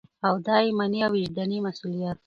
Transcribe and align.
او 0.27 0.33
دا 0.45 0.55
ایماني 0.65 0.99
او 1.05 1.11
وجداني 1.15 1.57
مسؤلیت 1.67 2.17